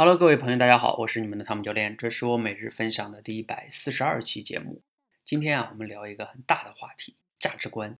[0.00, 4.80] Hello，各位朋友，大家好，我是你们的汤姆教练，这是我每日分享的第一百四十二期节目。
[5.26, 7.98] 今天啊，我们聊一个很大的话题——价值观。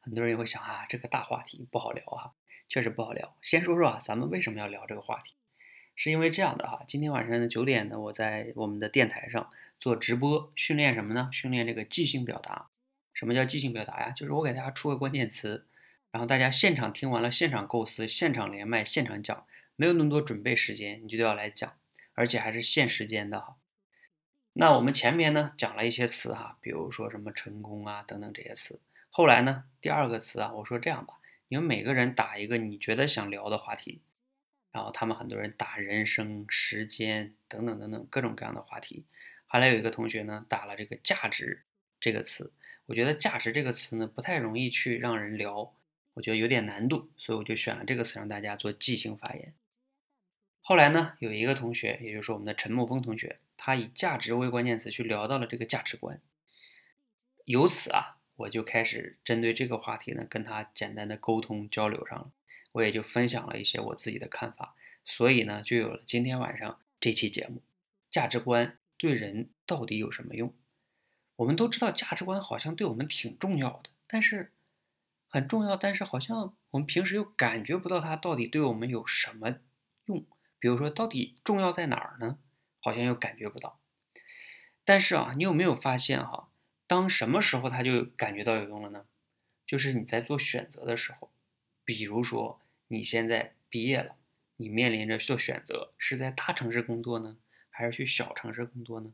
[0.00, 2.32] 很多人也会想啊，这个大话题不好聊啊，
[2.70, 3.36] 确实不好聊。
[3.42, 5.34] 先说说啊，咱们为什么要聊这个话题？
[5.94, 11.28] 是因为这样的哈，今天晚上的九点呢，我在我们的电台上做直播，训练什么呢？
[11.34, 12.68] 训练这个即兴表达。
[13.12, 14.10] 什么叫即兴表达呀？
[14.10, 15.66] 就是我给大家出个关键词，
[16.10, 19.44] 然后大家现场听完了，现场构思，现场连麦，现场讲。
[19.76, 21.76] 没有那么多准备时间，你就都要来讲，
[22.14, 23.56] 而且还是限时间的哈。
[24.54, 28.80] 那我们前面呢讲了一些词哈，比如说什么成功啊等等这些词。
[29.10, 31.14] 后来呢，第二个词啊，我说这样吧，
[31.48, 34.00] 你们每个人打一个你觉得想聊的话题，
[34.72, 39.04] 然后他们很多人打人生、时间等等等等各种各样的话题。
[39.46, 41.62] 后来有一个同学呢打了这个价值
[42.00, 42.50] 这个词，
[42.86, 45.72] 我觉得价值这个词呢不太容易去让人聊，
[46.14, 49.52] 我觉得有点难度，所以我就选了这个词让大家做即兴发言。
[50.68, 56.20] 后来呢，有一个同学，也就是我们的陈木峰同学，他以价值为关键词去聊到了这个价值观。
[57.44, 62.32] 由此啊，我就开始针对这个话题呢，跟他简单的沟通交流上了。
[62.72, 67.62] 我也就分享了一些我自己的看法，所以呢，就有了今天晚上这期节目。
[68.10, 70.52] 价值观对人到底有什么用？
[71.36, 74.50] 我们都知道价值观好像对我们挺重要的，但是
[75.28, 79.60] 很重要，但是好像我们平时又感觉不到它到底对我们有什么
[80.06, 80.26] 用。
[80.58, 82.38] 比如说，到底重要在哪儿呢？
[82.80, 83.80] 好像又感觉不到。
[84.84, 86.48] 但是啊，你有没有发现哈？
[86.86, 89.06] 当什么时候他就感觉到有用了呢？
[89.66, 91.30] 就是你在做选择的时候。
[91.84, 94.16] 比如说，你现在毕业了，
[94.56, 97.36] 你面临着做选择，是在大城市工作呢，
[97.70, 99.12] 还是去小城市工作呢？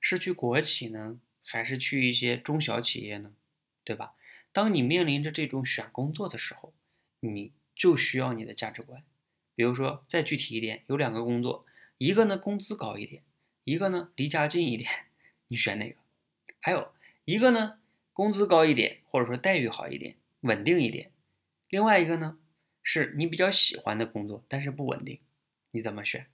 [0.00, 3.32] 是去国企呢，还是去一些中小企业呢？
[3.84, 4.14] 对吧？
[4.52, 6.72] 当你面临着这种选工作的时候，
[7.20, 9.02] 你就需要你的价值观。
[9.54, 11.64] 比如说，再具体一点，有两个工作，
[11.98, 13.22] 一个呢工资高一点，
[13.64, 14.90] 一个呢离家近一点，
[15.48, 15.96] 你选哪个？
[16.60, 16.92] 还有
[17.24, 17.78] 一个呢
[18.12, 21.10] 工资高一点，或者说待遇好一点，稳定一点；
[21.68, 22.38] 另外一个呢
[22.82, 25.20] 是你比较喜欢的工作，但是不稳定，
[25.70, 26.26] 你怎么选？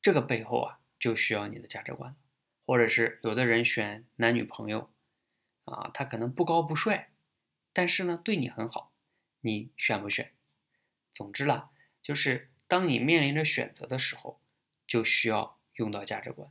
[0.00, 2.16] 这个背后啊就需要你的价值观，
[2.64, 4.90] 或者是有的人选男女朋友，
[5.64, 7.10] 啊，他可能不高不帅，
[7.74, 8.92] 但是呢对你很好，
[9.42, 10.32] 你选不选？
[11.12, 11.70] 总之啦。
[12.02, 14.40] 就是当你面临着选择的时候，
[14.86, 16.50] 就需要用到价值观。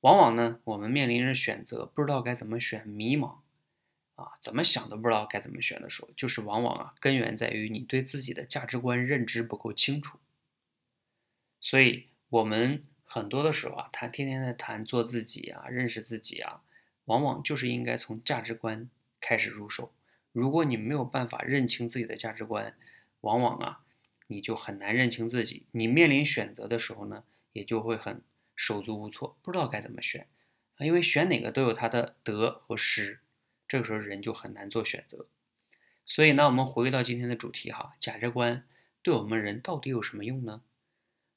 [0.00, 3.36] 往往呢，我们面临着选择，不知道该怎么选，迷茫
[4.16, 10.18] 啊，怎么想都不知道该怎么选的时候，就是往往啊，根源在于你对自己的价值观认知不够清楚。
[11.60, 16.62] 所以，我们很多的时候啊，他天天在谈做自己啊，认识自己啊，
[17.04, 18.88] 往往就是应该从价值观
[19.20, 19.92] 开始入手。
[20.32, 22.74] 如果你没有办法认清自己的价值观，
[23.20, 23.80] 往往啊。
[24.30, 28.22] 你就很难认清自己，你面临选择的时候呢，也就会很
[28.54, 30.28] 手足无措，不知道该怎么选
[30.76, 33.18] 啊，因为选哪个都有它的得和失，
[33.66, 35.26] 这个时候人就很难做选择。
[36.06, 38.64] 所以呢，我们回到今天的主题哈，价值观
[39.02, 40.62] 对我们人到底有什么用呢？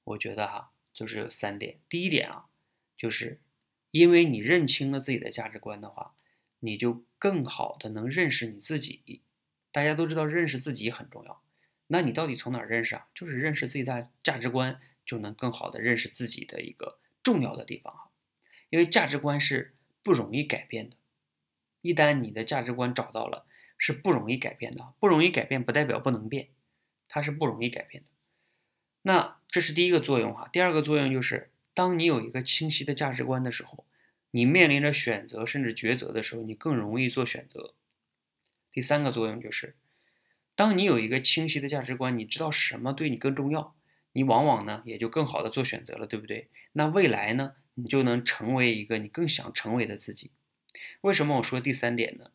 [0.04, 1.80] 我觉得哈，就是有三点。
[1.90, 2.46] 第一点啊，
[2.96, 3.40] 就是
[3.90, 6.14] 因为你认清了自己的价值观的话，
[6.60, 9.22] 你就更好的能认识你自己。
[9.72, 11.42] 大家都知道，认识自己很重要。
[11.88, 13.08] 那你到底从哪儿认识啊？
[13.14, 18.10] 就是认识自己的价值观，就能更好的认识自己的一个重要的地方哈。
[18.70, 20.96] 因为价值观是不容易改变的，
[21.82, 23.46] 一旦你的价值观找到了，
[23.78, 24.94] 是不容易改变的。
[25.00, 26.50] 不容易改变不代表不能变，
[27.08, 28.10] 它是不容易改变的。
[29.04, 30.50] 那这是第一个作用哈。
[30.52, 33.86] 第二个作用就是，当你有一个清晰的价值观的时候，
[34.32, 37.76] 你面临着选择甚至抉择的时候，你更容易做选择。
[38.72, 39.76] 第三个作用就是。
[40.56, 43.76] 当你有一个清晰的价值观，你知道什么对你更重要，
[44.12, 46.48] 你往往呢也就更好的做选择了，对不对？
[46.74, 50.32] 那未来呢，你就能成为一个你更想成为的自己。
[51.02, 52.32] 为什么我说第三点呢？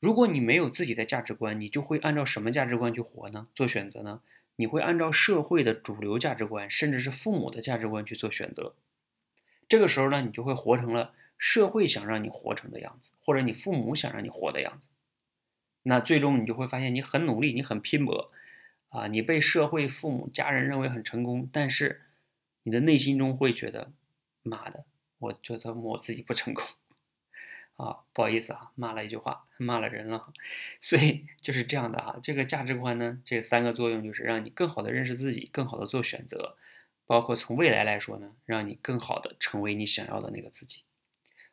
[0.00, 3.48] 如果你没有自己的价值观，你就会按照什么价值观去活呢？
[3.54, 4.20] 做选择呢？
[4.56, 8.74] 你会按照社会的主流价值观，甚至是父母的价值观去做选择。
[9.68, 14.88] 这个时候呢，你就会活成了社会想让你活成的样子，或者你父母想让你活的样子。
[15.88, 18.30] 那最终你就会发现，你很努力，你很拼搏，
[18.90, 22.02] 啊，你被社会、父母、家人认为很成功，但是
[22.64, 23.90] 你的内心中会觉得，
[24.42, 24.84] 妈的，
[25.18, 26.62] 我觉得我自己不成功，
[27.76, 30.30] 啊，不好意思啊，骂了一句话，骂了人了，
[30.82, 36.58] 所以就是这样的啊，这个价值观呢，这三个作用就是让你更好的认识自己，更好的做选择，
[37.06, 40.82] 包括从未来来说呢，让你更好的成为你想要的那个自己。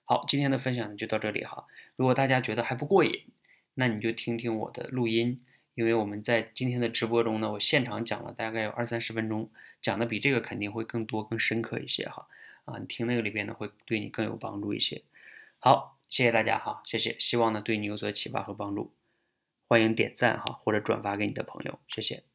[0.03, 1.65] 好，今天的分享呢就到这里哈，
[1.95, 3.31] 如果大家觉得还不过瘾。
[3.75, 5.39] 那你就听听我的录音，
[5.75, 9.49] 因为我们在今天的直播中呢，我现场讲了大概有二三十分钟，
[9.81, 12.27] 讲的比这个肯定会更多、更深刻一些哈。
[12.65, 15.03] 啊，你听那个里边呢，会对你更有帮助一些。
[15.59, 18.91] 好，谢谢大家哈，谢谢，希望呢对你有所启发和帮助。
[19.67, 22.34] 欢迎点赞哈，或者转发给你的朋友，谢谢。